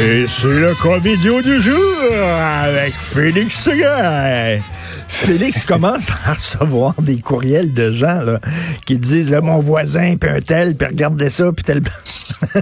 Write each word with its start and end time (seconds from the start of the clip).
Et 0.00 0.28
c'est 0.28 0.46
le 0.46 0.74
comédio 0.80 1.42
du 1.42 1.60
jour 1.60 1.94
avec 2.14 2.94
Félix 2.94 3.64
Seguin. 3.64 4.60
Félix 5.08 5.64
commence 5.64 6.10
à 6.10 6.34
recevoir 6.34 6.94
des 7.02 7.18
courriels 7.20 7.72
de 7.72 7.90
gens 7.90 8.20
là, 8.22 8.38
qui 8.86 8.98
disent 8.98 9.30
là, 9.30 9.40
mon 9.40 9.58
voisin, 9.58 10.16
puis 10.16 10.30
un 10.30 10.40
tel, 10.40 10.76
puis 10.76 10.86
regardez 10.86 11.30
ça, 11.30 11.50
puis 11.50 11.64
tel. 11.64 11.82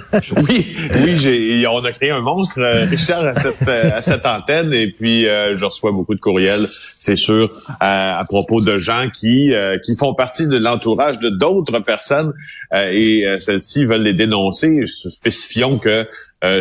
oui, 0.49 0.77
oui, 0.95 1.67
on 1.67 1.85
a 1.85 1.93
créé 1.93 2.11
un 2.11 2.21
monstre, 2.21 2.61
euh, 2.61 2.87
Richard, 2.87 3.25
à 3.25 3.35
cette, 3.35 3.69
euh, 3.69 3.91
à 3.93 4.01
cette 4.01 4.25
antenne, 4.25 4.73
et 4.73 4.91
puis 4.91 5.27
euh, 5.27 5.57
je 5.57 5.65
reçois 5.65 5.93
beaucoup 5.93 6.15
de 6.15 6.21
courriels, 6.21 6.67
c'est 6.97 7.17
sûr, 7.17 7.51
à, 7.81 8.23
propos 8.29 8.61
de 8.61 8.79
gens 8.79 9.09
qui 9.13 9.53
qui 9.85 9.97
font 9.97 10.15
partie 10.15 10.47
de 10.47 10.57
l'entourage 10.57 11.19
de 11.19 11.29
d'autres 11.29 11.81
personnes, 11.81 12.33
et 12.73 13.25
celles-ci 13.39 13.85
veulent 13.85 14.03
les 14.03 14.15
dénoncer. 14.15 14.81
Spécifions 14.85 15.79
que 15.79 16.07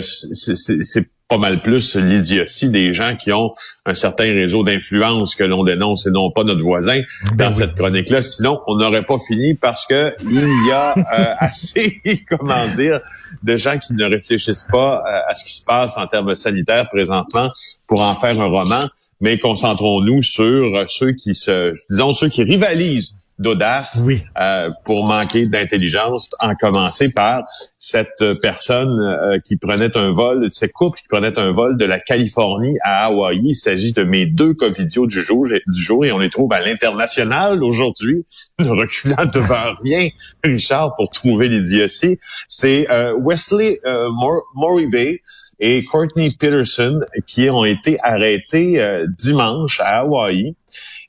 c'est 0.02 1.08
pas 1.28 1.38
mal 1.38 1.58
plus 1.58 1.96
l'idiotie 1.96 2.70
des 2.70 2.94
gens 2.94 3.16
qui 3.16 3.32
ont 3.32 3.52
un 3.86 3.94
certain 3.96 4.26
réseau 4.26 4.64
d'influence 4.64 5.36
que 5.36 5.44
l'on 5.44 5.64
dénonce 5.64 6.06
et 6.06 6.12
non 6.12 6.30
pas 6.30 6.44
notre 6.44 6.62
voisin 6.62 7.02
ben 7.34 7.46
dans 7.48 7.52
cette 7.52 7.74
chronique-là. 7.74 8.22
Sinon, 8.22 8.62
on 8.68 8.78
n'aurait 8.78 9.04
pas 9.04 9.18
fini 9.18 9.58
parce 9.60 9.88
que 9.88 10.12
il 10.30 10.68
y 10.68 10.72
a 10.72 10.94
assez, 11.40 12.02
comment 12.30 12.68
dire, 12.76 13.00
de 13.42 13.58
gens 13.58 13.80
qui 13.80 13.94
ne 13.94 14.06
réfléchissent 14.06 14.68
pas 14.72 14.98
euh, 14.98 15.20
à 15.28 15.34
ce 15.34 15.44
qui 15.46 15.54
se 15.54 15.64
passe 15.64 15.98
en 15.98 16.06
termes 16.06 16.36
sanitaires 16.36 16.88
présentement 16.90 17.52
pour 17.88 18.02
en 18.02 18.16
faire 18.16 18.40
un 18.40 18.48
roman, 18.48 18.88
mais 19.20 19.40
concentrons-nous 19.40 20.22
sur 20.22 20.86
ceux 20.88 21.14
qui 21.14 21.34
se, 21.34 21.74
disons, 21.90 22.14
ceux 22.14 22.30
qui 22.30 22.44
rivalisent 22.44 23.16
d'audace 23.40 24.02
oui. 24.06 24.24
euh, 24.40 24.70
pour 24.86 25.06
manquer 25.06 25.48
d'intelligence, 25.48 26.30
en 26.42 26.56
commencer 26.56 27.12
par 27.12 27.44
cette 27.78 28.24
personne 28.42 29.00
euh, 29.00 29.40
qui 29.44 29.58
prenait 29.58 29.96
un 29.98 30.12
vol, 30.12 30.48
cette 30.50 30.72
couple 30.72 31.00
qui 31.00 31.08
prenait 31.08 31.38
un 31.38 31.52
vol 31.52 31.78
de 31.78 31.86
la 31.86 32.00
Californie 32.00 32.78
à 32.84 33.06
Hawaï. 33.06 33.42
Il 33.44 33.56
s'agit 33.56 33.94
de 33.94 34.04
mes 34.04 34.26
deux 34.26 34.54
covidios 34.54 35.08
du 35.08 35.22
jour, 35.22 35.46
du 35.46 35.82
jour 35.82 36.06
et 36.06 36.12
on 36.12 36.18
les 36.18 36.30
trouve 36.30 36.52
à 36.54 36.62
l'international 36.62 37.64
aujourd'hui, 37.64 38.26
ne 38.60 38.70
reculant 38.70 39.26
devant 39.32 39.74
rien, 39.84 40.10
Richard, 40.44 40.96
pour 40.96 41.10
trouver 41.10 41.50
l'idiotie. 41.50 42.18
C'est 42.48 42.90
euh, 42.92 43.14
Wesley 43.20 43.80
euh, 43.86 44.10
Moribay 44.56 45.22
et 45.60 45.84
Courtney 45.84 46.36
Peterson 46.38 47.02
qui 47.28 47.50
ont 47.50 47.66
été 47.66 47.98
arrêtés 48.04 48.82
euh, 48.82 49.08
dimanche 49.08 49.80
à 49.80 50.00
Hawaï. 50.00 50.56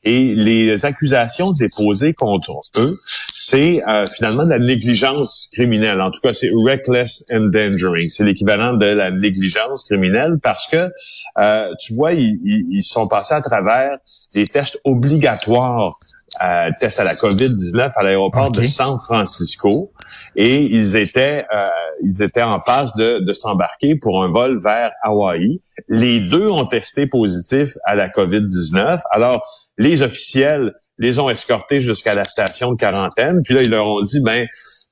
Et 0.07 0.35
les 0.37 0.87
accusations 0.87 1.51
déposées 1.51 2.15
contre 2.15 2.61
eux, 2.77 2.93
c'est 3.35 3.83
euh, 3.89 4.07
finalement 4.07 4.45
de 4.45 4.51
la 4.51 4.61
négligence 4.61 5.49
criminelle. 5.53 6.01
En 6.01 6.13
tout 6.13 6.21
cas, 6.21 6.33
c'est 6.33 6.51
reckless 6.55 7.25
endangering. 7.33 8.09
C'est 8.09 8.23
l'équivalent 8.23 8.75
de 8.75 8.87
la 8.87 9.11
négligence 9.11 9.83
criminelle 9.83 10.39
parce 10.41 10.69
que, 10.69 10.93
euh, 11.39 11.73
tu 11.81 11.95
vois, 11.95 12.13
ils, 12.13 12.39
ils, 12.45 12.85
sont 12.85 13.09
passés 13.09 13.35
à 13.35 13.41
travers 13.41 13.99
des 14.33 14.47
tests 14.47 14.81
obligatoires 14.85 15.99
euh, 16.43 16.71
tests 16.79 17.01
à 17.01 17.05
la 17.05 17.15
COVID-19 17.15 17.93
à 17.97 18.03
l'aéroport 18.03 18.51
de 18.51 18.63
San 18.63 18.97
Francisco 18.99 19.93
et 20.35 20.63
ils 20.63 20.97
étaient 20.97 21.45
euh, 21.55 21.65
ils 22.03 22.23
étaient 22.23 22.43
en 22.43 22.61
passe 22.61 22.95
de, 22.97 23.21
de 23.21 23.33
s'embarquer 23.33 23.97
pour 23.97 24.23
un 24.23 24.31
vol 24.31 24.59
vers 24.63 24.93
Hawaï. 25.03 25.61
Les 25.89 26.21
deux 26.21 26.49
ont 26.49 26.67
testé 26.67 27.07
positif 27.07 27.77
à 27.85 27.95
la 27.95 28.09
COVID-19. 28.09 29.01
Alors 29.13 29.43
les 29.79 30.03
officiels 30.03 30.73
les 30.99 31.19
ont 31.19 31.29
escortés 31.29 31.81
jusqu'à 31.81 32.15
la 32.15 32.25
station 32.25 32.73
de 32.73 32.79
quarantaine. 32.79 33.43
Puis 33.45 33.55
là, 33.55 33.63
ils 33.63 33.71
leur 33.71 33.87
ont 33.87 34.03
dit, 34.03 34.21
ben, 34.21 34.47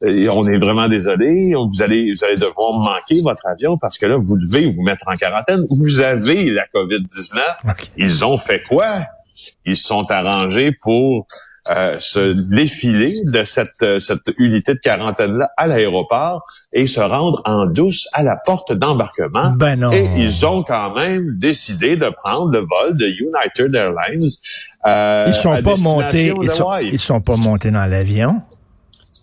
euh, 0.04 0.24
on 0.32 0.46
est 0.46 0.58
vraiment 0.58 0.88
désolé, 0.88 1.54
vous 1.54 1.82
allez, 1.82 2.12
vous 2.12 2.24
allez 2.24 2.36
devoir 2.36 2.78
manquer 2.78 3.22
votre 3.22 3.46
avion 3.46 3.78
parce 3.78 3.98
que 3.98 4.06
là, 4.06 4.16
vous 4.20 4.36
devez 4.36 4.66
vous 4.66 4.82
mettre 4.82 5.06
en 5.08 5.14
quarantaine. 5.14 5.64
Vous 5.70 6.00
avez 6.00 6.50
la 6.50 6.66
COVID-19. 6.66 7.40
Ils 7.96 8.24
ont 8.24 8.36
fait 8.36 8.62
quoi? 8.62 8.86
Ils 9.64 9.76
se 9.76 9.84
sont 9.84 10.10
arrangés 10.10 10.72
pour 10.82 11.26
euh, 11.70 11.98
se 11.98 12.32
défiler 12.54 13.22
de 13.24 13.44
cette, 13.44 13.68
euh, 13.82 13.98
cette 13.98 14.32
unité 14.38 14.74
de 14.74 14.80
quarantaine-là 14.80 15.50
à 15.56 15.66
l'aéroport 15.66 16.44
et 16.72 16.86
se 16.86 17.00
rendre 17.00 17.40
en 17.46 17.66
douce 17.66 18.06
à 18.12 18.22
la 18.22 18.36
porte 18.36 18.72
d'embarquement. 18.72 19.52
Ben 19.52 19.76
non. 19.76 19.90
Et 19.90 20.06
ils 20.18 20.44
ont 20.44 20.62
quand 20.62 20.94
même 20.94 21.38
décidé 21.38 21.96
de 21.96 22.10
prendre 22.10 22.50
le 22.50 22.58
vol 22.58 22.96
de 22.98 23.06
United 23.06 23.74
Airlines. 23.74 24.28
Euh, 24.86 25.24
ils 25.26 25.34
sont 25.34 25.62
pas 25.62 25.76
montés. 25.76 26.34
Ils 26.42 26.50
sont, 26.50 26.76
ils 26.80 27.00
sont 27.00 27.20
pas 27.22 27.36
montés 27.36 27.70
dans 27.70 27.86
l'avion? 27.86 28.42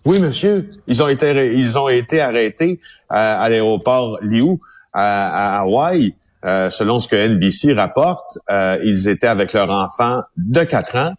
Oui, 0.04 0.18
monsieur. 0.18 0.68
Ils 0.88 1.00
ont 1.00 1.08
été, 1.08 1.52
ils 1.54 1.78
ont 1.78 1.88
été 1.88 2.20
arrêtés 2.20 2.80
à, 3.08 3.40
à 3.40 3.48
l'aéroport 3.48 4.18
Liu 4.20 4.58
à, 4.92 5.58
à 5.58 5.60
Hawaï. 5.60 6.14
Euh, 6.44 6.70
selon 6.70 6.98
ce 6.98 7.06
que 7.06 7.14
NBC 7.14 7.72
rapporte, 7.72 8.38
euh, 8.50 8.76
ils 8.82 9.08
étaient 9.08 9.28
avec 9.28 9.52
leur 9.52 9.70
enfant 9.70 10.22
de 10.36 10.64
4 10.64 10.96
ans 10.96 11.12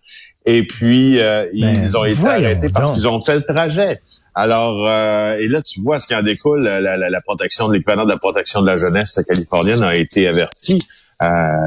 et 0.45 0.67
puis 0.67 1.22
euh, 1.22 1.45
ben, 1.53 1.81
ils 1.81 1.97
ont 1.97 2.03
été 2.03 2.28
arrêtés 2.28 2.67
parce 2.73 2.91
qu'ils 2.91 3.07
ont 3.07 3.22
fait 3.22 3.35
le 3.35 3.44
trajet. 3.44 4.01
Alors, 4.35 4.89
et 4.89 5.47
là, 5.47 5.62
tu 5.62 5.79
vois 5.81 6.00
ce 6.00 6.07
qui 6.07 6.16
en 6.16 6.23
découle, 6.23 6.62
la, 6.62 6.81
la, 6.81 6.97
la 6.97 7.22
protection 7.22 7.69
de 7.69 7.73
l'équivalent 7.73 8.03
de 8.03 8.09
la 8.09 8.17
protection 8.17 8.62
de 8.62 8.66
la 8.66 8.78
jeunesse 8.78 9.17
californienne 9.25 9.83
a 9.83 9.95
été 9.95 10.28
avertie. 10.28 10.79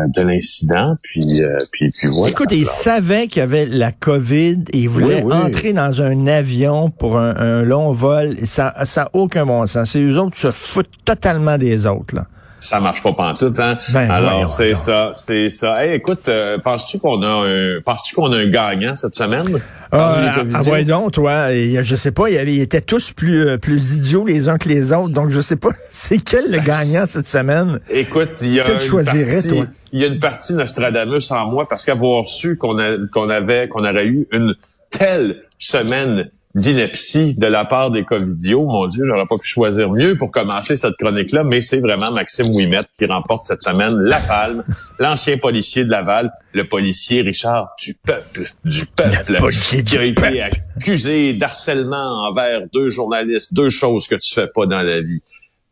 De 0.08 0.22
l'incident, 0.22 0.96
puis, 1.02 1.42
puis, 1.72 1.90
puis 1.90 2.08
voilà. 2.08 2.30
Écoute, 2.30 2.52
ils 2.52 2.66
savaient 2.66 3.28
qu'il 3.28 3.40
y 3.40 3.42
avait 3.42 3.66
la 3.66 3.92
COVID 3.92 4.64
et 4.72 4.78
ils 4.78 4.88
voulaient 4.88 5.22
entrer 5.22 5.72
dans 5.72 6.02
un 6.02 6.26
avion 6.26 6.90
pour 6.90 7.18
un, 7.18 7.62
long 7.62 7.92
vol. 7.92 8.36
ça 8.44 8.72
n'a 8.78 9.10
aucun 9.12 9.46
bon 9.46 9.66
sens. 9.66 9.90
C'est 9.90 10.00
eux 10.00 10.18
autres 10.18 10.34
qui 10.34 10.40
se 10.40 10.50
foutent 10.50 10.90
totalement 11.04 11.58
des 11.58 11.86
autres. 11.86 12.14
Là 12.14 12.26
ça 12.60 12.80
marche 12.80 13.02
pas 13.02 13.12
pantoute, 13.12 13.58
hein? 13.58 13.78
Ben, 13.92 14.10
Alors, 14.10 14.48
c'est 14.48 14.74
ça, 14.74 15.12
c'est 15.14 15.50
ça. 15.50 15.84
Hey, 15.84 15.94
écoute, 15.94 16.28
euh, 16.28 16.58
penses-tu 16.58 16.98
qu'on 16.98 17.22
a 17.22 17.46
un, 17.46 17.80
penses-tu 17.84 18.14
qu'on 18.14 18.32
a 18.32 18.38
un 18.38 18.46
gagnant 18.48 18.94
cette 18.94 19.14
semaine? 19.14 19.60
Ah, 19.92 20.34
ah 20.52 20.62
ouais 20.64 20.84
donc, 20.84 21.12
toi, 21.12 21.52
je 21.52 21.96
sais 21.96 22.10
pas, 22.10 22.28
ils, 22.28 22.60
étaient 22.60 22.80
tous 22.80 23.12
plus 23.12 23.46
euh, 23.46 23.58
plus 23.58 23.98
idiots 23.98 24.24
les 24.24 24.48
uns 24.48 24.58
que 24.58 24.68
les 24.68 24.92
autres, 24.92 25.10
donc 25.10 25.30
je 25.30 25.40
sais 25.40 25.56
pas, 25.56 25.68
c'est 25.90 26.18
quel 26.18 26.46
le 26.46 26.58
ben, 26.58 26.64
gagnant 26.64 27.06
cette 27.06 27.28
semaine? 27.28 27.78
Écoute, 27.90 28.30
il 28.40 28.54
y 28.54 28.60
a 28.60 28.64
une 28.68 29.04
partie, 29.04 29.48
toi? 29.48 29.66
Il 29.92 30.00
y 30.00 30.04
a 30.04 30.08
une 30.08 30.18
partie 30.18 30.54
Nostradamus 30.54 31.30
en 31.30 31.46
moi 31.46 31.66
parce 31.68 31.84
qu'avoir 31.84 32.28
su 32.28 32.56
qu'on 32.56 32.76
qu'on 33.12 33.30
avait, 33.30 33.68
qu'on 33.68 33.84
aurait 33.84 34.06
eu 34.06 34.26
une 34.32 34.54
telle 34.90 35.42
semaine 35.58 36.30
d'ineptie 36.56 37.34
de 37.34 37.46
la 37.46 37.66
part 37.66 37.90
des 37.90 38.02
Covidios. 38.02 38.64
Mon 38.64 38.86
Dieu, 38.86 39.04
j'aurais 39.04 39.26
pas 39.26 39.36
pu 39.36 39.46
choisir 39.46 39.90
mieux 39.90 40.16
pour 40.16 40.30
commencer 40.30 40.74
cette 40.74 40.96
chronique-là, 40.96 41.44
mais 41.44 41.60
c'est 41.60 41.80
vraiment 41.80 42.10
Maxime 42.10 42.46
Ouimet 42.54 42.80
qui 42.98 43.04
remporte 43.04 43.44
cette 43.44 43.60
semaine 43.60 43.94
la 43.98 44.18
palme, 44.20 44.64
l'ancien 44.98 45.36
policier 45.36 45.84
de 45.84 45.90
Laval, 45.90 46.32
le 46.54 46.66
policier 46.66 47.20
Richard 47.20 47.68
du 47.78 47.94
peuple, 47.94 48.50
du 48.64 48.86
peuple, 48.86 49.38
qui 49.84 49.98
a 49.98 50.02
été 50.02 50.42
accusé 50.76 51.34
d'harcèlement 51.34 52.26
envers 52.26 52.62
deux 52.72 52.88
journalistes, 52.88 53.52
deux 53.52 53.68
choses 53.68 54.08
que 54.08 54.14
tu 54.14 54.32
fais 54.32 54.48
pas 54.48 54.64
dans 54.64 54.82
la 54.82 55.02
vie. 55.02 55.20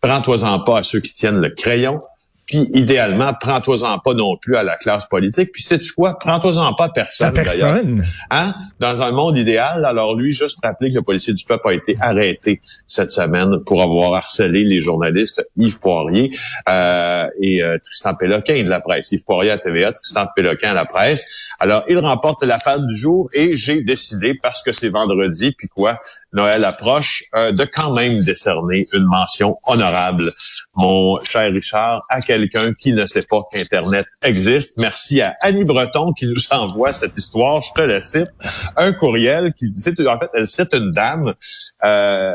Prends-toi-en 0.03 0.61
pas 0.61 0.81
à 0.81 0.83
ceux 0.83 1.01
qui 1.01 1.15
tiennent 1.15 1.41
le 1.41 1.49
crayon, 1.49 2.03
puis 2.47 2.69
idéalement, 2.75 3.33
prends-toi-en 3.39 3.99
pas 3.99 4.13
non 4.13 4.37
plus 4.37 4.57
à 4.57 4.63
la 4.63 4.77
classe 4.77 5.07
politique. 5.07 5.51
Puis 5.53 5.63
sais-tu 5.63 5.93
quoi? 5.93 6.19
Prends-toi-en 6.19 6.75
pas 6.75 6.85
à 6.85 6.89
personne. 6.91 7.29
À 7.29 7.33
personne? 7.33 8.05
Hein? 8.31 8.55
Dans 8.81 9.03
un 9.03 9.13
monde 9.13 9.39
idéal, 9.39 9.85
alors 9.85 10.15
lui, 10.15 10.31
juste 10.31 10.59
rappeler 10.63 10.91
que 10.91 10.97
le 10.97 11.03
policier 11.03 11.33
du 11.33 11.45
peuple 11.45 11.69
a 11.69 11.73
été 11.73 11.97
arrêté 12.01 12.61
cette 12.87 13.11
semaine 13.11 13.61
pour 13.65 13.83
avoir 13.83 14.15
harcelé 14.15 14.65
les 14.65 14.81
journalistes 14.81 15.43
Yves 15.57 15.79
Poirier 15.79 16.33
euh, 16.69 17.27
et 17.41 17.63
euh, 17.63 17.79
Tristan 17.83 18.15
Péloquin 18.15 18.63
de 18.63 18.69
la 18.69 18.81
presse. 18.81 19.11
Yves 19.13 19.25
Poirier 19.25 19.51
à 19.51 19.59
TVA, 19.59 19.93
Tristan 19.93 20.27
Péloquin 20.37 20.71
à 20.71 20.75
la 20.75 20.85
presse. 20.85 21.27
Alors, 21.61 21.85
il 21.89 21.99
remporte 21.99 22.45
la 22.45 22.59
femme 22.59 22.87
du 22.87 22.97
jour 22.97 23.31
et 23.33 23.55
j'ai 23.57 23.83
décidé, 23.83 24.35
parce 24.35 24.63
que 24.63 24.73
c'est 24.73 24.91
vendredi, 24.91 25.53
puis 25.57 25.69
quoi, 25.69 25.99
Noël 26.33 26.65
approche, 26.65 27.25
euh, 27.37 27.53
de 27.53 27.65
quand 27.65 27.95
même 27.95 28.21
décerner 28.21 28.87
une 28.93 29.05
mention 29.05 29.59
honorable, 29.67 30.31
mon 30.77 31.19
cher 31.23 31.51
Richard, 31.51 32.05
à 32.11 32.21
quelqu'un 32.35 32.73
qui 32.75 32.93
ne 32.93 33.07
sait 33.07 33.23
pas 33.23 33.43
qu'Internet 33.53 34.07
existe. 34.23 34.77
Merci 34.77 35.21
à 35.21 35.37
Annie 35.41 35.65
Breton 35.65 36.13
qui 36.13 36.27
nous 36.27 36.35
envoie 36.51 36.93
cette 36.93 37.17
histoire. 37.17 37.63
Je 37.63 37.73
te 37.75 37.83
la 37.83 38.01
cite. 38.01 38.29
Un 38.77 38.93
courriel 38.93 39.53
qui 39.55 39.71
dit, 39.71 39.95
en 40.07 40.19
fait, 40.19 40.31
elle 40.35 40.47
cite 40.47 40.75
une 40.75 40.91
dame 40.91 41.33
euh, 41.85 42.33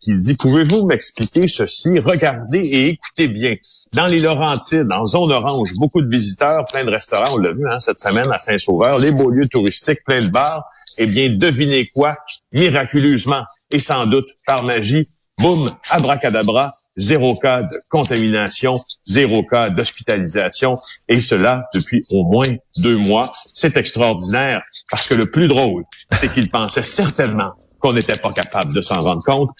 qui 0.00 0.16
dit, 0.16 0.34
pouvez-vous 0.34 0.86
m'expliquer 0.86 1.46
ceci? 1.46 1.98
Regardez 2.00 2.58
et 2.58 2.86
écoutez 2.88 3.28
bien. 3.28 3.54
Dans 3.92 4.06
les 4.06 4.20
Laurentides, 4.20 4.92
en 4.92 5.04
zone 5.04 5.30
orange, 5.30 5.72
beaucoup 5.76 6.02
de 6.02 6.08
visiteurs, 6.08 6.64
plein 6.66 6.84
de 6.84 6.90
restaurants, 6.90 7.34
on 7.34 7.38
l'a 7.38 7.52
vu 7.52 7.68
hein, 7.70 7.78
cette 7.78 8.00
semaine 8.00 8.30
à 8.32 8.38
Saint-Sauveur, 8.38 8.98
les 8.98 9.12
beaux 9.12 9.30
lieux 9.30 9.48
touristiques, 9.48 10.02
plein 10.04 10.22
de 10.22 10.28
bars. 10.28 10.64
Eh 10.98 11.06
bien, 11.06 11.28
devinez 11.30 11.86
quoi? 11.94 12.16
Miraculeusement 12.52 13.42
et 13.70 13.80
sans 13.80 14.06
doute 14.06 14.28
par 14.44 14.64
magie, 14.64 15.08
boum, 15.38 15.70
abracadabra, 15.90 16.72
zéro 16.96 17.34
cas 17.34 17.62
de 17.62 17.80
contamination, 17.88 18.80
zéro 19.04 19.44
cas 19.44 19.70
d'hospitalisation, 19.70 20.78
et 21.08 21.20
cela 21.20 21.68
depuis 21.74 22.02
au 22.10 22.24
moins 22.24 22.54
deux 22.78 22.96
mois. 22.96 23.32
C'est 23.52 23.76
extraordinaire, 23.76 24.62
parce 24.90 25.06
que 25.06 25.14
le 25.14 25.30
plus 25.30 25.48
drôle, 25.48 25.84
c'est 26.12 26.32
qu'il 26.32 26.50
pensait 26.50 26.82
certainement 26.82 27.52
qu'on 27.78 27.92
n'était 27.92 28.18
pas 28.18 28.32
capable 28.32 28.72
de 28.72 28.80
s'en 28.80 29.00
rendre 29.00 29.22
compte. 29.22 29.50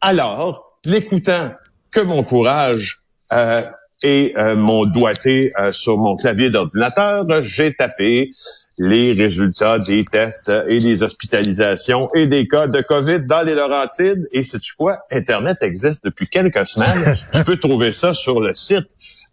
Alors, 0.00 0.78
l'écoutant 0.84 1.52
que 1.90 2.00
mon 2.00 2.22
courage 2.22 3.00
euh, 3.32 3.62
et 4.04 4.34
euh, 4.36 4.54
mon 4.54 4.84
doigté 4.84 5.50
euh, 5.58 5.72
sur 5.72 5.96
mon 5.96 6.14
clavier 6.14 6.50
d'ordinateur, 6.50 7.24
j'ai 7.42 7.74
tapé 7.74 8.30
les 8.78 9.14
résultats 9.14 9.78
des 9.78 10.04
tests 10.04 10.52
et 10.68 10.78
des 10.78 11.02
hospitalisations 11.02 12.10
et 12.14 12.26
des 12.26 12.46
cas 12.46 12.66
de 12.66 12.82
COVID 12.82 13.20
dans 13.26 13.40
les 13.40 13.54
Laurentides. 13.54 14.28
Et 14.32 14.42
sais-tu 14.42 14.74
quoi? 14.74 14.98
Internet 15.10 15.58
existe 15.62 16.04
depuis 16.04 16.28
quelques 16.28 16.66
semaines. 16.66 17.16
tu 17.34 17.44
peux 17.44 17.56
trouver 17.56 17.92
ça 17.92 18.12
sur 18.12 18.40
le 18.40 18.52
site 18.52 18.88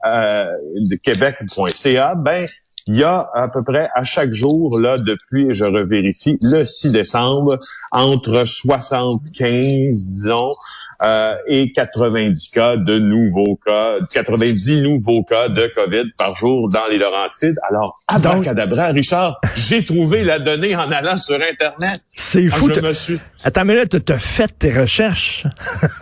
euh, 0.05 0.45
de 0.75 0.95
québec.ca. 0.95 2.15
Ben, 2.15 2.47
il 2.87 2.97
y 2.97 3.03
a 3.03 3.29
à 3.33 3.47
peu 3.47 3.63
près 3.63 3.89
à 3.95 4.03
chaque 4.03 4.33
jour, 4.33 4.79
là, 4.79 4.97
depuis, 4.97 5.47
je 5.51 5.63
revérifie, 5.63 6.37
le 6.41 6.65
6 6.65 6.91
décembre, 6.91 7.59
entre 7.91 8.45
75, 8.45 10.09
disons, 10.09 10.55
euh, 11.03 11.35
et 11.47 11.71
90 11.71 12.49
cas 12.49 12.77
de 12.77 12.99
nouveaux 12.99 13.59
cas, 13.65 13.97
90 14.11 14.81
nouveaux 14.81 15.23
cas 15.23 15.49
de 15.49 15.71
COVID 15.75 16.11
par 16.17 16.35
jour 16.35 16.69
dans 16.69 16.87
les 16.89 16.97
Laurentides. 16.97 17.59
Alors, 17.69 18.01
abracadabra, 18.07 18.87
Richard, 18.87 19.39
j'ai 19.55 19.83
trouvé 19.83 20.23
la 20.23 20.39
donnée 20.39 20.75
en 20.75 20.91
allant 20.91 21.17
sur 21.17 21.35
Internet. 21.35 22.01
C'est 22.13 22.47
ah, 22.51 22.55
fou. 22.55 22.71
je 22.73 22.81
me 22.81 22.93
suis... 22.93 23.19
Attends, 23.43 23.65
mais 23.65 23.75
là, 23.75 23.85
tu 23.85 23.97
as 24.11 24.19
fait 24.19 24.51
tes 24.57 24.71
recherches? 24.71 25.45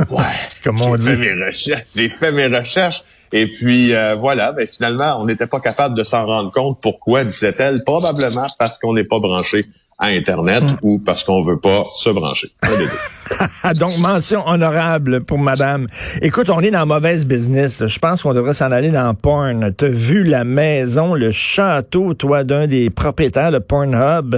ouais. 0.10 0.24
Comme 0.64 0.82
on 0.82 0.96
dit. 0.96 1.08
Fait 1.08 1.18
mes 1.18 1.46
recherches. 1.46 1.90
J'ai 1.96 2.10
fait 2.10 2.32
mes 2.32 2.48
recherches. 2.48 3.04
Et 3.32 3.48
puis 3.48 3.94
euh, 3.94 4.16
voilà, 4.16 4.52
ben, 4.52 4.66
finalement, 4.68 5.20
on 5.20 5.26
n'était 5.26 5.48
pas 5.48 5.60
capable 5.60 5.96
de 5.96 6.04
s'en 6.04 6.26
rendre 6.26 6.52
compte. 6.52 6.80
Pourquoi, 6.82 7.24
disait-elle? 7.26 7.84
Probablement 7.84 8.48
parce 8.58 8.78
qu'on 8.78 8.94
n'est 8.94 9.04
pas 9.04 9.20
branché 9.20 9.66
à 10.00 10.08
Internet 10.08 10.64
hmm. 10.64 10.78
ou 10.82 11.00
parce 11.00 11.24
qu'on 11.26 11.42
veut 11.42 11.60
pas 11.60 11.84
se 11.94 12.10
brancher. 12.10 12.48
Donc, 13.76 13.98
mention 14.00 14.48
honorable 14.48 15.22
pour 15.26 15.38
madame. 15.38 15.88
Écoute, 16.22 16.50
on 16.50 16.62
est 16.62 16.72
dans 16.72 16.86
mauvaise 16.86 17.26
business. 17.26 17.86
Je 17.86 18.00
pense 18.00 18.24
qu'on 18.24 18.34
devrait 18.34 18.54
s'en 18.54 18.72
aller 18.72 18.92
dans 18.92 19.14
porn. 19.14 19.74
T'as 19.76 19.90
vu 19.90 20.24
la 20.24 20.46
maison, 20.46 21.16
le 21.16 21.32
château, 21.32 22.14
toi, 22.14 22.46
d'un 22.46 22.66
des 22.66 22.90
propriétaires 22.90 23.52
de 23.52 23.60
Pornhub? 23.60 24.38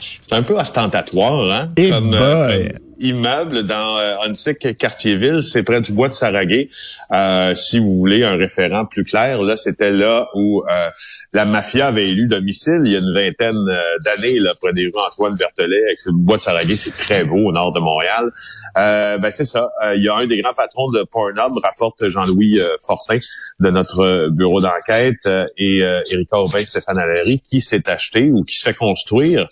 C'est 0.00 0.36
un 0.36 0.42
peu 0.42 0.54
ostentatoire, 0.54 1.50
hein? 1.50 1.70
Et 1.76 1.88
eh 1.88 1.90
comme, 1.90 2.14
euh, 2.14 2.68
immeuble 3.00 3.64
dans 3.64 3.98
euh, 3.98 4.72
Quartier-Ville, 4.78 5.42
c'est 5.42 5.62
près 5.62 5.80
du 5.80 5.92
bois 5.92 6.08
de 6.08 6.12
Saraguet. 6.12 6.68
Euh, 7.12 7.54
si 7.54 7.78
vous 7.78 7.94
voulez 7.96 8.24
un 8.24 8.36
référent 8.36 8.86
plus 8.86 9.04
clair, 9.04 9.40
là, 9.40 9.56
c'était 9.56 9.90
là 9.90 10.28
où 10.34 10.62
euh, 10.62 10.90
la 11.32 11.44
mafia 11.44 11.86
avait 11.86 12.08
élu 12.08 12.26
domicile 12.26 12.82
il 12.84 12.92
y 12.92 12.96
a 12.96 12.98
une 12.98 13.14
vingtaine 13.14 13.56
d'années, 14.04 14.40
des 14.74 14.84
rues 14.86 14.92
Antoine 15.10 15.36
Berthelet, 15.36 15.82
avec 15.84 15.98
le 16.06 16.12
bois 16.12 16.36
de 16.36 16.42
Saraguet, 16.42 16.76
c'est 16.76 16.92
très 16.92 17.24
beau 17.24 17.48
au 17.48 17.52
nord 17.52 17.72
de 17.72 17.80
Montréal. 17.80 18.30
ben 18.74 19.30
c'est 19.30 19.44
ça. 19.44 19.68
Il 19.94 20.02
y 20.02 20.08
a 20.08 20.16
un 20.16 20.26
des 20.26 20.40
grands 20.40 20.54
patrons 20.54 20.90
de 20.90 21.02
Pornhub, 21.02 21.56
rapporte 21.62 22.08
Jean-Louis 22.08 22.60
Fortin 22.84 23.18
de 23.60 23.70
notre 23.70 24.28
bureau 24.30 24.60
d'enquête, 24.60 25.28
et 25.56 25.78
Éric 26.10 26.32
Aubin, 26.32 26.64
Stéphane 26.64 26.98
Allery, 26.98 27.40
qui 27.40 27.60
s'est 27.60 27.88
acheté 27.88 28.30
ou 28.30 28.42
qui 28.42 28.54
se 28.54 28.62
fait 28.62 28.76
construire 28.76 29.46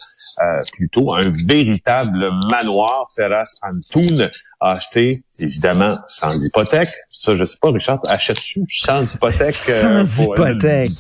plutôt 0.73 1.15
un 1.15 1.29
véritable 1.47 2.31
manoir 2.51 3.09
Ferras 3.15 3.55
Antoun 3.63 4.31
a 4.61 4.73
acheté, 4.73 5.19
évidemment, 5.39 5.99
sans 6.07 6.45
hypothèque. 6.45 6.93
Ça, 7.11 7.35
je 7.35 7.45
sais 7.45 7.59
pas, 7.61 7.71
Richard, 7.71 8.01
achètes-tu 8.09 8.65
sans 8.69 9.15
hypothèque? 9.15 9.57
Euh, 9.69 10.05
sans 10.05 10.23
hypothèque. 10.23 10.93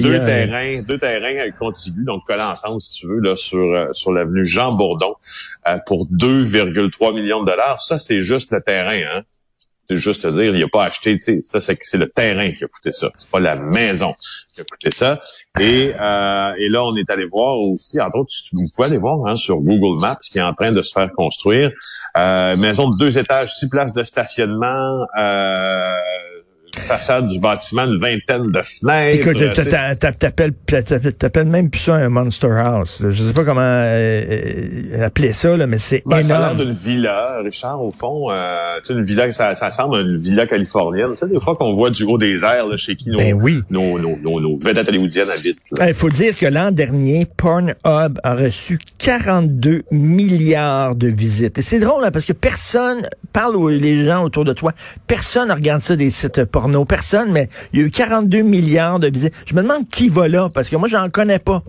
deux 0.00 0.24
terrains, 0.24 0.82
deux 0.82 0.98
terrains 0.98 1.50
contigus, 1.58 2.04
donc 2.04 2.24
collés 2.24 2.42
ensemble, 2.42 2.80
si 2.80 3.00
tu 3.00 3.08
veux, 3.08 3.20
là, 3.20 3.34
sur, 3.34 3.58
euh, 3.58 3.92
sur 3.92 4.12
l'avenue 4.12 4.44
Jean 4.44 4.72
Bourdon, 4.72 5.14
euh, 5.68 5.78
pour 5.86 6.06
2,3 6.10 7.14
millions 7.14 7.40
de 7.42 7.46
dollars. 7.46 7.80
Ça, 7.80 7.98
c'est 7.98 8.22
juste 8.22 8.52
le 8.52 8.60
terrain, 8.60 9.00
hein? 9.16 9.22
Juste 9.90 10.22
te 10.22 10.28
dire, 10.28 10.54
il 10.56 10.62
a 10.62 10.68
pas 10.68 10.84
acheté, 10.84 11.16
tu 11.16 11.20
sais, 11.20 11.40
ça 11.42 11.60
c'est 11.60 11.78
c'est 11.82 11.98
le 11.98 12.08
terrain 12.08 12.50
qui 12.52 12.64
a 12.64 12.68
coûté 12.68 12.92
ça, 12.92 13.10
c'est 13.14 13.28
pas 13.28 13.40
la 13.40 13.56
maison 13.56 14.14
qui 14.54 14.60
a 14.60 14.64
coûté 14.64 14.90
ça. 14.90 15.20
Et 15.60 15.92
euh, 16.00 16.52
et 16.58 16.68
là 16.68 16.84
on 16.84 16.96
est 16.96 17.10
allé 17.10 17.26
voir 17.26 17.58
aussi, 17.58 18.00
entre 18.00 18.18
autres, 18.18 18.32
vous 18.52 18.68
pouvez 18.74 18.88
aller 18.88 18.96
voir 18.96 19.26
hein, 19.26 19.34
sur 19.34 19.58
Google 19.58 20.00
Maps 20.00 20.16
qui 20.30 20.38
est 20.38 20.42
en 20.42 20.54
train 20.54 20.72
de 20.72 20.80
se 20.80 20.92
faire 20.92 21.10
construire, 21.12 21.70
euh, 22.16 22.56
maison 22.56 22.88
de 22.88 22.96
deux 22.96 23.18
étages, 23.18 23.54
six 23.54 23.68
places 23.68 23.92
de 23.92 24.02
stationnement. 24.02 25.04
Euh, 25.18 25.94
façade 26.80 27.26
du 27.26 27.38
bâtiment, 27.38 27.84
une 27.84 27.98
vingtaine 27.98 28.50
de 28.50 28.62
fenêtres. 28.62 29.28
Écoute, 29.28 31.18
t'appelles 31.18 31.46
même 31.46 31.70
plus 31.70 31.80
ça 31.80 31.94
un 31.94 32.08
Monster 32.08 32.50
House. 32.50 33.04
Je 33.08 33.22
sais 33.22 33.32
pas 33.32 33.44
comment 33.44 33.60
euh, 33.62 34.22
euh, 34.30 35.06
appeler 35.06 35.32
ça, 35.32 35.56
là, 35.56 35.66
mais 35.66 35.78
c'est 35.78 36.02
ben, 36.06 36.18
énorme. 36.18 36.28
Ça 36.28 36.36
a 36.36 36.54
l'air 36.54 36.64
d'une 36.64 36.74
villa, 36.74 37.38
Richard, 37.44 37.82
au 37.82 37.90
fond. 37.90 38.28
Euh, 38.30 38.78
tu 38.78 38.88
sais, 38.88 38.94
une 38.94 39.04
villa, 39.04 39.30
ça, 39.32 39.54
ça 39.54 39.70
semble 39.70 39.98
une 40.00 40.18
villa 40.18 40.46
californienne. 40.46 41.10
Tu 41.10 41.18
sais, 41.18 41.28
des 41.28 41.40
fois 41.40 41.54
qu'on 41.54 41.74
voit 41.74 41.90
du 41.90 42.04
haut 42.04 42.18
des 42.18 42.44
airs 42.44 42.66
là, 42.66 42.76
chez 42.76 42.96
qui 42.96 43.10
nos, 43.10 43.18
ben 43.18 43.34
oui. 43.34 43.62
nos, 43.70 43.98
nos, 43.98 44.16
nos, 44.16 44.40
nos, 44.40 44.56
vedettes 44.56 44.88
hollywoodiennes 44.88 45.30
habitent. 45.30 45.58
Il 45.86 45.94
faut 45.94 46.10
dire 46.10 46.36
que 46.36 46.46
l'an 46.46 46.70
dernier, 46.70 47.26
Pornhub 47.36 47.74
a 47.84 48.34
reçu 48.34 48.78
42 48.98 49.82
milliards 49.90 50.94
de 50.94 51.08
visites. 51.08 51.58
Et 51.58 51.62
c'est 51.62 51.80
drôle, 51.80 52.04
hein, 52.04 52.10
parce 52.10 52.24
que 52.24 52.32
personne 52.32 53.06
parle 53.32 53.56
aux 53.56 53.68
les 53.68 54.04
gens 54.04 54.24
autour 54.24 54.44
de 54.44 54.52
toi. 54.52 54.72
Personne 55.06 55.48
ne 55.48 55.54
regarde 55.54 55.82
ça 55.82 55.96
des 55.96 56.10
sites 56.10 56.44
porno. 56.44 56.61
Personne, 56.86 57.32
mais 57.32 57.48
il 57.72 57.80
y 57.80 57.82
a 57.82 57.86
eu 57.86 57.90
42 57.90 58.42
milliards 58.42 58.98
de 58.98 59.08
visites. 59.08 59.34
Je 59.46 59.54
me 59.54 59.62
demande 59.62 59.88
qui 59.88 60.08
va 60.08 60.28
là, 60.28 60.48
parce 60.52 60.68
que 60.68 60.76
moi, 60.76 60.88
j'en 60.88 61.08
connais 61.10 61.38
pas 61.38 61.62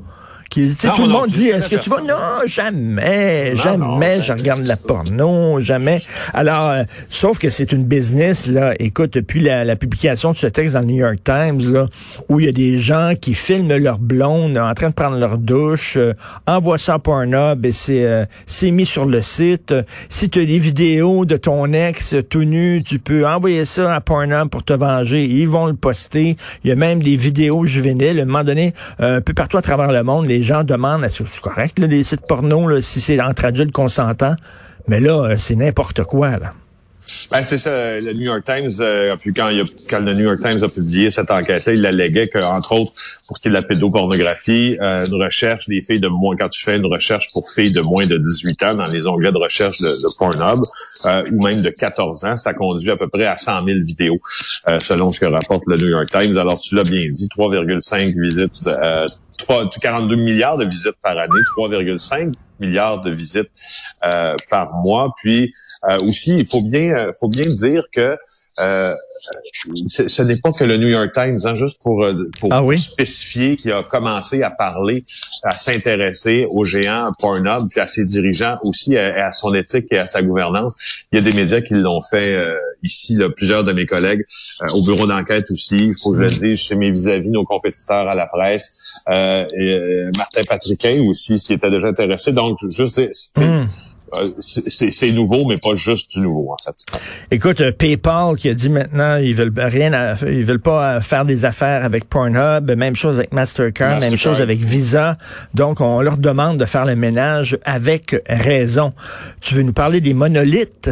tout 0.53 1.03
le 1.03 1.09
monde 1.09 1.29
dit, 1.29 1.49
est-ce 1.49 1.69
que 1.69 1.75
tu 1.77 1.89
vas? 1.89 2.01
Non, 2.01 2.45
jamais, 2.45 3.55
jamais 3.55 4.21
je 4.21 4.31
regarde 4.31 4.63
la 4.63 4.75
porno, 4.75 5.59
jamais. 5.59 6.01
Alors, 6.33 6.69
euh, 6.69 6.83
sauf 7.09 7.39
que 7.39 7.49
c'est 7.49 7.71
une 7.71 7.83
business, 7.83 8.47
là. 8.47 8.73
Écoute, 8.79 9.13
depuis 9.13 9.41
la, 9.41 9.75
publication 9.75 10.31
de 10.31 10.37
ce 10.37 10.47
texte 10.47 10.73
dans 10.73 10.81
le 10.81 10.85
New 10.85 10.97
York 10.97 11.17
Times, 11.23 11.59
là, 11.71 11.87
où 12.29 12.39
il 12.39 12.45
y 12.45 12.49
a 12.49 12.51
des 12.51 12.77
gens 12.77 13.13
qui 13.19 13.33
filment 13.33 13.77
leur 13.77 13.97
blonde 13.97 14.57
en 14.57 14.73
train 14.73 14.89
de 14.89 14.93
prendre 14.93 15.17
leur 15.17 15.37
douche, 15.37 15.97
euh, 15.97 16.13
envoient 16.45 16.77
ça 16.77 16.95
à 16.95 16.99
Pornhub 16.99 17.65
et 17.65 17.71
c'est 17.71 18.05
euh, 18.05 18.25
c'est 18.45 18.71
mis 18.71 18.85
sur 18.85 19.05
le 19.05 19.21
site. 19.21 19.73
Si 20.09 20.29
tu 20.29 20.41
as 20.41 20.45
des 20.45 20.59
vidéos 20.59 21.25
de 21.25 21.37
ton 21.37 21.73
ex 21.73 22.15
tout 22.29 22.43
nu, 22.43 22.83
tu 22.83 22.99
peux 22.99 23.27
envoyer 23.27 23.65
ça 23.65 23.93
à 23.95 24.01
Pornhub 24.01 24.49
pour 24.49 24.63
te 24.63 24.73
venger. 24.73 25.25
Ils 25.25 25.47
vont 25.47 25.65
le 25.65 25.73
poster. 25.73 26.37
Il 26.63 26.69
y 26.69 26.71
a 26.71 26.75
même 26.75 27.01
des 27.01 27.15
vidéos 27.15 27.65
juvéniles. 27.65 28.19
À 28.19 28.23
un 28.23 28.25
moment 28.25 28.43
donné, 28.43 28.73
un 28.99 29.21
peu 29.21 29.33
partout 29.33 29.57
à 29.57 29.61
travers 29.61 29.91
le 29.91 30.03
monde, 30.03 30.27
les 30.27 30.42
gens 30.43 30.63
demandent, 30.63 31.01
que 31.01 31.09
c'est 31.09 31.41
correct, 31.41 31.79
les 31.79 32.03
sites 32.03 32.27
porno, 32.27 32.67
là, 32.67 32.81
si 32.81 33.01
c'est 33.01 33.19
entre 33.21 33.45
adultes 33.45 33.71
consentants? 33.71 34.35
Mais 34.87 34.99
là, 34.99 35.23
euh, 35.23 35.35
c'est 35.37 35.55
n'importe 35.55 36.03
quoi, 36.03 36.37
là. 36.37 36.53
Ben, 37.29 37.41
c'est 37.43 37.57
ça. 37.57 37.99
Le 37.99 38.13
New 38.13 38.21
York 38.21 38.43
Times, 38.45 38.69
euh, 38.79 39.13
a, 39.13 39.17
quand 39.25 39.99
le 39.99 40.13
New 40.13 40.23
York 40.23 40.39
Times 40.41 40.63
a 40.63 40.69
publié 40.69 41.09
cette 41.09 41.31
enquête-là, 41.31 41.73
il 41.73 41.85
alléguait 41.85 42.29
qu'entre 42.29 42.71
autres, 42.71 42.93
pour 43.27 43.35
ce 43.35 43.41
qui 43.41 43.49
est 43.49 43.51
de 43.51 43.55
la 43.55 43.61
pédopornographie, 43.61 44.77
euh, 44.81 45.05
une 45.05 45.21
recherche 45.21 45.67
des 45.67 45.81
filles 45.81 45.99
de 45.99 46.07
moins, 46.07 46.35
quand 46.37 46.47
tu 46.47 46.63
fais 46.63 46.77
une 46.77 46.85
recherche 46.85 47.31
pour 47.33 47.49
filles 47.49 47.73
de 47.73 47.81
moins 47.81 48.07
de 48.07 48.17
18 48.17 48.63
ans 48.63 48.75
dans 48.75 48.87
les 48.87 49.05
onglets 49.07 49.31
de 49.31 49.37
recherche 49.37 49.81
de, 49.81 49.87
de 49.87 50.17
Pornhub, 50.17 50.63
ou 51.33 51.43
même 51.43 51.61
de 51.61 51.69
14 51.69 52.23
ans, 52.23 52.35
ça 52.37 52.53
conduit 52.53 52.91
à 52.91 52.95
peu 52.95 53.09
près 53.09 53.25
à 53.25 53.35
100 53.35 53.65
000 53.65 53.79
vidéos, 53.83 54.17
selon 54.79 55.09
ce 55.09 55.19
que 55.19 55.25
rapporte 55.25 55.63
le 55.67 55.75
New 55.77 55.89
York 55.89 56.09
Times. 56.09 56.37
Alors, 56.37 56.59
tu 56.59 56.75
l'as 56.75 56.83
bien 56.83 57.09
dit, 57.11 57.27
3,5 57.27 58.19
visites, 58.19 58.69
3, 59.37 59.69
42 59.69 60.15
milliards 60.15 60.57
de 60.57 60.65
visites 60.65 60.95
par 61.01 61.17
année, 61.17 61.39
3,5 61.57 62.33
milliards 62.59 63.01
de 63.01 63.11
visites 63.11 63.49
euh, 64.03 64.35
par 64.49 64.73
mois. 64.73 65.13
Puis 65.17 65.53
euh, 65.89 65.97
aussi, 65.99 66.37
il 66.37 66.45
faut 66.45 66.61
bien, 66.61 66.93
euh, 66.95 67.11
faut 67.19 67.29
bien 67.29 67.47
dire 67.47 67.83
que 67.91 68.17
euh, 68.59 68.95
ce 69.87 70.21
n'est 70.21 70.37
pas 70.37 70.51
que 70.51 70.63
le 70.63 70.77
New 70.77 70.87
York 70.87 71.11
Times, 71.13 71.39
hein, 71.45 71.55
juste 71.55 71.81
pour, 71.81 72.03
euh, 72.03 72.13
pour 72.39 72.53
ah 72.53 72.63
spécifier, 72.75 73.55
qui 73.55 73.71
a 73.71 73.83
commencé 73.83 74.43
à 74.43 74.51
parler, 74.51 75.05
à 75.43 75.57
s'intéresser 75.57 76.45
aux 76.49 76.65
géants 76.65 77.11
Pornhub, 77.19 77.69
puis 77.69 77.79
à 77.79 77.87
ses 77.87 78.05
dirigeants 78.05 78.57
aussi, 78.63 78.97
à, 78.97 79.31
son 79.31 79.53
éthique 79.53 79.87
et 79.91 79.97
à 79.97 80.05
sa 80.05 80.21
gouvernance. 80.21 80.75
Il 81.11 81.15
y 81.15 81.19
a 81.19 81.21
des 81.21 81.35
médias 81.35 81.61
qui 81.61 81.73
l'ont 81.73 82.01
fait 82.01 82.33
euh, 82.33 82.57
ici, 82.83 83.15
là, 83.15 83.29
plusieurs 83.29 83.63
de 83.63 83.73
mes 83.73 83.85
collègues, 83.85 84.23
au 84.73 84.83
bureau 84.83 85.07
d'enquête 85.07 85.49
aussi, 85.51 85.77
il 85.77 85.95
faut 86.01 86.11
que 86.11 86.17
je 86.17 86.35
le 86.35 86.49
dise, 86.49 86.59
chez 86.59 86.75
mes 86.75 86.91
vis-à-vis, 86.91 87.29
nos 87.29 87.45
compétiteurs 87.45 88.07
à 88.07 88.15
la 88.15 88.27
presse, 88.27 88.77
et, 89.09 90.09
Martin 90.17 90.41
Patriquin 90.47 91.03
aussi 91.07 91.39
s'y 91.39 91.53
était 91.53 91.69
déjà 91.69 91.87
intéressé. 91.87 92.31
Donc, 92.31 92.57
juste. 92.69 92.99
Euh, 93.39 93.63
c'est 94.39 95.11
nouveau, 95.11 95.45
mais 95.45 95.57
pas 95.57 95.75
juste 95.75 96.11
du 96.11 96.21
nouveau, 96.21 96.53
en 96.53 96.57
fait. 96.63 96.75
Écoute, 97.31 97.61
euh, 97.61 97.71
PayPal 97.71 98.35
qui 98.37 98.49
a 98.49 98.53
dit 98.53 98.69
maintenant 98.69 99.17
ils 99.17 99.35
veulent 99.35 99.53
rien, 99.55 100.15
ils 100.21 100.45
veulent 100.45 100.59
pas 100.59 100.95
euh, 100.95 101.01
faire 101.01 101.25
des 101.25 101.45
affaires 101.45 101.83
avec 101.83 102.09
Pornhub, 102.09 102.71
même 102.71 102.95
chose 102.95 103.17
avec 103.17 103.33
Mastercard, 103.33 103.99
même 103.99 104.17
chose 104.17 104.41
avec 104.41 104.59
Visa. 104.59 105.17
Donc, 105.53 105.81
on 105.81 106.01
leur 106.01 106.17
demande 106.17 106.57
de 106.57 106.65
faire 106.65 106.85
le 106.85 106.95
ménage 106.95 107.57
avec 107.65 108.15
raison. 108.27 108.93
Tu 109.41 109.55
veux 109.55 109.63
nous 109.63 109.73
parler 109.73 110.01
des 110.01 110.13
monolithes? 110.13 110.89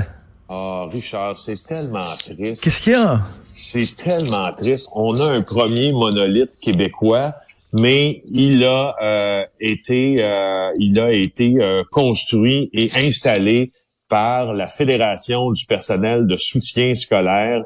Ah, 0.54 0.86
Richard, 0.92 1.38
c'est 1.38 1.64
tellement 1.64 2.08
triste. 2.08 2.62
Qu'est-ce 2.62 2.82
qu'il 2.82 2.92
y 2.92 2.96
a? 2.96 3.22
C'est 3.40 3.96
tellement 3.96 4.52
triste. 4.52 4.90
On 4.94 5.18
a 5.18 5.32
un 5.32 5.42
premier 5.42 5.94
monolithe 5.94 6.60
québécois 6.62 7.36
mais 7.74 8.24
il 8.28 8.64
a 8.64 8.96
euh, 9.02 9.46
été 9.60 10.24
euh, 10.24 10.72
il 10.78 11.00
a 11.00 11.12
été 11.12 11.56
euh, 11.60 11.84
construit 11.92 12.70
et 12.74 12.90
installé 12.96 13.72
par 14.12 14.54
la 14.54 14.68
Fédération 14.68 15.52
du 15.52 15.66
personnel 15.66 16.28
de 16.28 16.36
soutien 16.36 16.94
scolaire. 16.94 17.62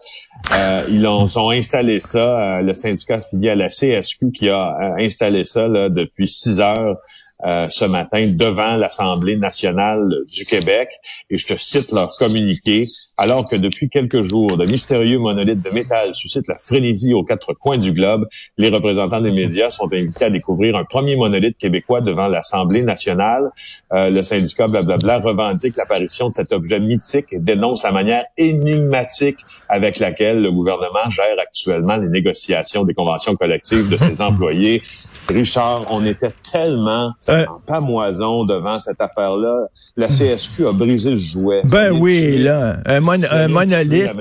Euh, 0.53 0.83
ils 0.91 1.07
ont, 1.07 1.25
ont 1.37 1.49
installé 1.49 1.99
ça, 1.99 2.19
euh, 2.19 2.61
le 2.61 2.75
syndicat 2.75 3.15
affilié 3.15 3.49
à 3.49 3.55
la 3.55 3.67
CSQ 3.67 4.31
qui 4.31 4.49
a 4.49 4.93
installé 4.99 5.43
ça 5.43 5.67
là, 5.67 5.89
depuis 5.89 6.27
six 6.27 6.61
heures 6.61 6.97
euh, 7.45 7.67
ce 7.69 7.85
matin 7.85 8.25
devant 8.35 8.75
l'Assemblée 8.75 9.37
nationale 9.37 10.09
du 10.27 10.45
Québec. 10.45 10.89
Et 11.29 11.37
je 11.37 11.45
te 11.45 11.55
cite 11.57 11.91
leur 11.91 12.09
communiqué. 12.17 12.87
Alors 13.17 13.45
que 13.45 13.55
depuis 13.55 13.89
quelques 13.89 14.23
jours, 14.23 14.57
de 14.57 14.65
mystérieux 14.65 15.19
monolithes 15.19 15.61
de 15.61 15.69
métal 15.69 16.13
suscitent 16.13 16.47
la 16.47 16.57
frénésie 16.57 17.13
aux 17.13 17.23
quatre 17.23 17.53
coins 17.53 17.77
du 17.77 17.91
globe, 17.93 18.27
les 18.57 18.69
représentants 18.69 19.21
des 19.21 19.31
médias 19.31 19.69
sont 19.69 19.87
invités 19.93 20.25
à 20.25 20.29
découvrir 20.29 20.75
un 20.75 20.85
premier 20.85 21.15
monolithe 21.15 21.57
québécois 21.57 22.01
devant 22.01 22.27
l'Assemblée 22.27 22.81
nationale. 22.81 23.51
Euh, 23.93 24.09
le 24.09 24.23
syndicat 24.23 24.67
blablabla 24.67 25.19
revendique 25.19 25.75
l'apparition 25.77 26.29
de 26.29 26.33
cet 26.33 26.51
objet 26.51 26.79
mythique 26.79 27.27
et 27.31 27.39
dénonce 27.39 27.83
la 27.83 27.91
manière 27.91 28.25
énigmatique 28.37 29.39
avec 29.69 29.99
laquelle 29.99 30.41
le 30.41 30.51
gouvernement 30.51 31.09
gère 31.09 31.35
actuellement 31.39 31.97
les 31.97 32.09
négociations 32.09 32.83
des 32.83 32.93
conventions 32.93 33.35
collectives 33.35 33.89
de 33.89 33.97
ses 33.97 34.21
employés. 34.29 34.81
Richard, 35.29 35.85
on 35.89 36.05
était 36.05 36.31
tellement 36.51 37.11
euh, 37.29 37.45
en 37.47 37.59
pamoison 37.65 38.45
devant 38.45 38.79
cette 38.79 39.01
affaire-là. 39.01 39.67
La 39.97 40.07
CSQ 40.07 40.67
a 40.67 40.71
brisé 40.71 41.11
le 41.11 41.17
jouet. 41.17 41.61
Ben 41.65 41.91
oui, 41.91 42.37
là, 42.37 42.77
un, 42.85 42.99
monolithe. 42.99 44.11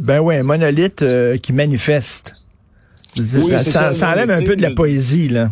Ben 0.00 0.20
oui, 0.20 0.36
un 0.36 0.42
monolithe 0.42 1.02
euh, 1.02 1.36
qui 1.38 1.52
manifeste. 1.52 2.32
ça, 3.58 3.94
ça, 3.94 4.10
enlève 4.12 4.30
un 4.30 4.42
peu 4.42 4.56
de 4.56 4.62
la 4.62 4.70
poésie, 4.70 5.28
là. 5.28 5.50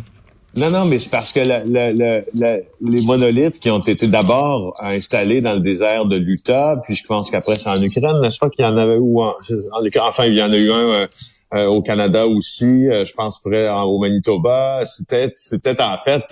Non, 0.56 0.70
non, 0.70 0.86
mais 0.86 0.98
c'est 0.98 1.10
parce 1.10 1.30
que 1.30 1.40
les 1.40 3.00
monolithes 3.02 3.60
qui 3.60 3.70
ont 3.70 3.80
été 3.80 4.08
d'abord 4.08 4.74
installés 4.80 5.40
dans 5.40 5.54
le 5.54 5.60
désert 5.60 6.06
de 6.06 6.16
l'Utah, 6.16 6.80
puis 6.84 6.94
je 6.94 7.04
pense 7.04 7.30
qu'après 7.30 7.56
c'est 7.56 7.68
en 7.68 7.80
Ukraine, 7.80 8.20
n'est-ce 8.20 8.38
pas 8.38 8.48
qu'il 8.50 8.64
y 8.64 8.68
en 8.68 8.76
avait 8.76 8.96
où 8.96 9.22
en, 9.22 9.34
enfin 10.00 10.24
il 10.24 10.34
y 10.34 10.42
en 10.42 10.52
a 10.52 10.56
eu 10.56 10.70
un 10.72 11.06
euh, 11.54 11.58
euh, 11.58 11.66
au 11.66 11.82
Canada 11.82 12.26
aussi, 12.26 12.88
euh, 12.88 13.04
je 13.04 13.12
pense 13.12 13.40
près 13.40 13.68
au 13.68 13.98
Manitoba. 13.98 14.84
C'était 14.84 15.32
c'était 15.34 15.80
en 15.80 15.98
fait 15.98 16.24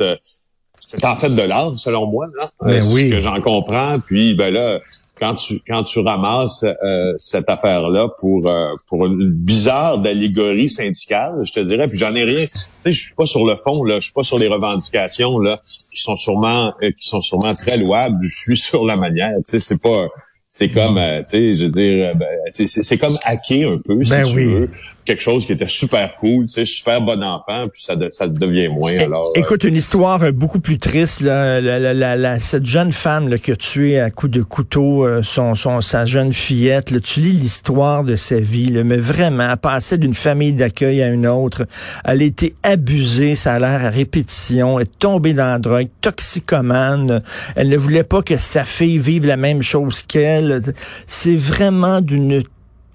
c'était 0.80 1.06
en 1.06 1.16
fait 1.16 1.30
de 1.30 1.42
l'art 1.42 1.76
selon 1.76 2.06
moi 2.06 2.26
là, 2.38 2.49
ben 2.61 2.82
oui. 2.92 3.06
ce 3.06 3.11
que 3.11 3.20
j'en 3.20 3.40
comprends. 3.40 3.99
Puis 4.00 4.35
ben 4.35 4.52
là 4.52 4.80
quand 5.18 5.35
tu 5.35 5.61
quand 5.66 5.82
tu 5.82 6.00
ramasses 6.00 6.64
euh, 6.64 7.14
cette 7.16 7.49
affaire 7.49 7.88
là 7.88 8.08
pour 8.18 8.46
euh, 8.46 8.75
pour 8.88 9.06
une 9.06 9.30
bizarre 9.30 9.99
d'allégorie 9.99 10.68
syndicale, 10.68 11.32
je 11.42 11.52
te 11.52 11.61
dirais, 11.61 11.88
puis 11.88 11.99
j'en 11.99 12.14
ai 12.14 12.25
rien. 12.25 12.44
Tu 12.44 12.52
sais, 12.70 12.92
je 12.92 13.00
suis 13.00 13.14
pas 13.14 13.26
sur 13.26 13.46
le 13.46 13.56
fond 13.56 13.82
là, 13.85 13.96
je 13.96 14.04
suis 14.04 14.12
pas 14.12 14.23
sur 14.23 14.38
les 14.38 14.49
revendications 14.49 15.38
là 15.38 15.61
qui 15.94 16.00
sont 16.00 16.16
sûrement 16.16 16.73
euh, 16.82 16.90
qui 16.99 17.08
sont 17.08 17.20
sûrement 17.20 17.54
très 17.54 17.78
louables. 17.78 18.18
Je 18.23 18.37
suis 18.37 18.56
sur 18.56 18.85
la 18.85 18.96
manière. 18.96 19.35
Tu 19.37 19.52
sais, 19.52 19.58
c'est 19.58 19.80
pas 19.80 20.06
c'est 20.49 20.68
comme, 20.68 20.99
tu 21.28 21.32
sais, 21.32 21.54
je 21.56 21.64
veux 21.64 21.70
dire, 21.70 22.14
ben, 22.14 22.28
c'est 22.52 22.99
comme 22.99 23.16
hacker 23.25 23.73
un 23.73 23.78
peu, 23.78 24.02
si 24.04 24.11
ben 24.11 24.23
tu 24.23 24.40
veux 24.40 24.70
quelque 25.07 25.23
chose 25.23 25.47
qui 25.47 25.53
était 25.53 25.69
super 25.69 26.17
cool, 26.17 26.47
tu 26.47 26.53
sais, 26.53 26.65
super 26.65 27.01
bon 27.01 27.23
enfant, 27.23 27.67
puis 27.73 27.83
ça, 27.83 27.95
ça 28.11 28.29
devient 28.29 28.69
moins. 28.69 28.99
Alors, 28.99 29.31
euh. 29.35 29.41
écoute, 29.41 29.65
une 29.65 29.77
histoire 29.77 30.23
euh, 30.23 30.33
beaucoup 30.33 30.61
plus 30.61 30.79
triste. 30.79 31.21
Là, 31.21 31.61
la, 31.61 31.95
la, 31.95 32.17
la, 32.17 32.39
cette 32.39 32.67
jeune 32.67 32.93
femme 32.93 33.29
là, 33.29 33.39
qui 33.39 33.53
a 33.53 33.57
tué 33.57 33.99
à 34.01 34.11
coups 34.11 34.33
de 34.33 34.43
couteau 34.43 35.07
euh, 35.07 35.23
son, 35.23 35.55
son, 35.55 35.81
sa 35.81 36.05
jeune 36.05 36.33
fillette, 36.33 36.91
là, 36.91 37.01
tu 37.01 37.21
lis 37.21 37.33
l'histoire 37.33 38.05
de 38.05 38.17
sa 38.17 38.41
vie, 38.41 38.67
là, 38.67 38.85
mais 38.85 38.99
vraiment, 38.99 39.49
elle 39.51 39.57
passait 39.57 39.99
d'une 39.99 40.15
famille 40.15 40.53
d'accueil 40.53 41.03
à 41.03 41.09
une 41.09 41.27
autre. 41.27 41.67
Elle 42.05 42.23
a 42.23 42.25
été 42.25 42.55
abusée, 42.63 43.35
ça 43.37 43.55
a 43.55 43.59
l'air 43.59 43.85
à 43.85 43.91
répétition, 43.91 44.79
elle 44.79 44.87
est 44.87 44.99
tombée 44.99 45.33
dans 45.33 45.47
la 45.47 45.59
drogue, 45.59 45.89
toxicomane. 46.01 47.23
Elle 47.55 47.69
ne 47.69 47.77
voulait 47.77 48.05
pas 48.05 48.23
que 48.23 48.37
sa 48.37 48.65
fille 48.65 48.99
vive 48.99 49.25
la 49.25 49.37
même 49.37 49.63
chose 49.63 50.03
qu'elle. 50.03 50.63
C'est 51.07 51.37
vraiment 51.37 52.01
d'une 52.01 52.43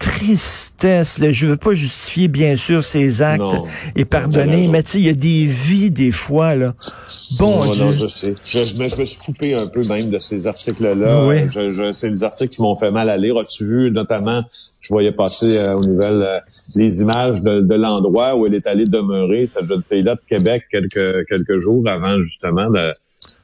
tristesse. 0.02 1.18
Là. 1.18 1.30
Je 1.30 1.46
veux 1.46 1.56
pas 1.56 1.74
justifier, 1.74 2.28
bien 2.28 2.56
sûr, 2.56 2.82
ses 2.82 3.22
actes 3.22 3.42
et 3.96 4.04
pardonner, 4.04 4.68
mais 4.68 4.82
tu 4.82 4.90
sais, 4.90 4.98
il 4.98 5.06
y 5.06 5.08
a 5.08 5.14
des 5.14 5.46
vies, 5.46 5.90
des 5.90 6.10
fois, 6.10 6.54
là. 6.54 6.74
Bon 7.38 7.64
non, 7.64 7.90
je 7.92 8.06
sais. 8.06 8.34
Je, 8.44 9.00
me 9.00 9.04
suis 9.04 9.18
coupé 9.18 9.54
un 9.54 9.66
peu 9.66 9.82
même 9.88 10.10
de 10.10 10.18
ces 10.18 10.46
articles-là. 10.46 11.26
Oui. 11.26 11.48
Je, 11.48 11.92
c'est 11.92 12.10
des 12.10 12.24
articles 12.24 12.54
qui 12.54 12.62
m'ont 12.62 12.76
fait 12.76 12.90
mal 12.90 13.08
à 13.08 13.16
lire. 13.16 13.36
As-tu 13.36 13.64
vu, 13.64 13.90
notamment, 13.90 14.42
je 14.80 14.88
voyais 14.88 15.12
passer 15.12 15.58
euh, 15.58 15.74
aux 15.74 15.84
nouvelles 15.84 16.22
euh, 16.22 16.38
les 16.76 17.02
images 17.02 17.40
de, 17.42 17.60
de 17.60 17.74
l'endroit 17.74 18.34
où 18.36 18.46
elle 18.46 18.54
est 18.54 18.66
allée 18.66 18.84
demeurer, 18.84 19.46
cette 19.46 19.66
jeune 19.66 19.82
fille-là 19.88 20.16
de 20.16 20.20
Québec, 20.28 20.64
quelques, 20.70 21.26
quelques 21.28 21.58
jours 21.58 21.88
avant, 21.88 22.20
justement, 22.20 22.68
de 22.70 22.92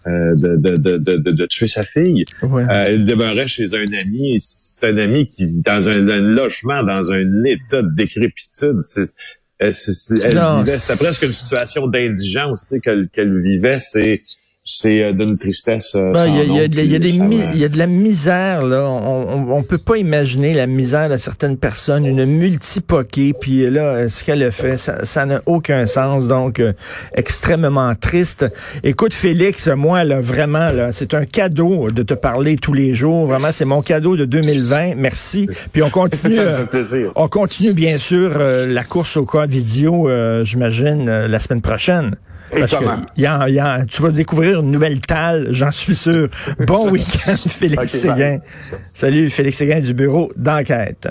euh, 0.07 0.35
de, 0.37 0.57
de, 0.57 0.97
de, 0.97 1.17
de, 1.17 1.47
tuer 1.47 1.69
sa 1.69 1.85
fille. 1.85 2.25
Euh, 2.43 2.67
elle 2.69 3.05
demeurait 3.05 3.47
chez 3.47 3.75
un 3.75 3.85
ami. 4.01 4.37
C'est 4.39 4.89
un 4.89 4.99
ami 4.99 5.29
qui 5.29 5.45
vit 5.45 5.61
dans 5.61 5.89
un, 5.89 6.01
logement, 6.01 6.83
dans 6.83 7.13
un 7.13 7.45
état 7.45 7.83
de 7.83 7.95
décrépitude. 7.95 8.81
C'est, 8.81 9.05
euh, 9.63 9.73
c'était 9.73 10.97
presque 10.97 11.23
une 11.23 11.33
situation 11.33 11.87
d'indigence 11.89 12.75
qu'elle 12.83 13.41
vivait. 13.41 13.79
C'est 13.79 14.23
c'est 14.71 15.03
euh, 15.03 15.13
d'une 15.13 15.39
tristesse. 15.39 15.97
Il 15.97 16.53
y, 16.53 16.61
a, 16.61 17.69
de 17.69 17.79
la 17.79 17.87
misère 17.87 18.67
là. 18.67 18.85
On, 18.85 19.51
on, 19.51 19.63
peut 19.63 19.79
pas 19.79 19.97
imaginer 19.97 20.53
la 20.53 20.67
misère 20.67 21.09
de 21.09 21.17
certaines 21.17 21.57
personnes, 21.57 22.05
une 22.05 22.27
multipoquée. 22.27 23.33
Puis 23.33 23.69
là, 23.71 24.11
ce 24.11 24.23
qu'elle 24.23 24.43
a 24.43 24.51
fait, 24.51 24.77
ça 24.77 25.27
n'a 25.27 25.41
aucun 25.47 25.87
sens. 25.87 26.29
Donc 26.29 26.61
euh, 26.61 26.75
extrêmement 27.15 27.95
triste. 27.95 28.45
Écoute, 28.83 29.15
Félix, 29.15 29.69
moi 29.69 30.05
là, 30.05 30.21
vraiment 30.21 30.71
là, 30.71 30.93
c'est 30.93 31.15
un 31.15 31.25
cadeau 31.25 31.91
de 31.91 32.03
te 32.03 32.15
parler 32.15 32.57
tous 32.57 32.75
les 32.75 32.93
jours. 32.93 33.27
Vraiment, 33.27 33.53
c'est 33.53 33.65
mon 33.65 33.81
cadeau 33.81 34.17
de 34.17 34.27
2020. 34.27 34.97
Merci. 34.97 35.49
Puis 35.73 35.83
on 35.83 35.91
continue. 35.99 36.35
ça 36.35 36.67
plaisir. 36.67 37.13
On 37.17 37.29
continue 37.29 37.73
bien 37.73 37.97
sûr 37.97 38.33
euh, 38.39 38.67
la 38.67 38.85
course 38.85 39.17
au 39.17 39.25
cas 39.25 39.47
vidéo. 39.47 40.11
J'imagine 40.45 41.07
la 41.07 41.39
semaine 41.39 41.63
prochaine. 41.63 42.17
Parce 42.51 42.75
que 42.75 42.85
y 43.21 43.27
a, 43.27 43.49
y 43.49 43.59
a, 43.59 43.85
tu 43.87 44.03
vas 44.03 44.11
découvrir 44.11 44.61
une 44.61 44.71
nouvelle 44.71 45.01
talle, 45.01 45.49
j'en 45.51 45.71
suis 45.71 45.95
sûr. 45.95 46.29
Bon 46.67 46.91
week-end, 46.93 47.37
Félix 47.37 47.93
Séguin. 47.93 48.39
Salut, 48.93 49.31
Félix 49.31 49.57
Séguin 49.59 49.81
du 49.81 49.95
bureau 49.95 50.31
d'enquête. 50.37 51.09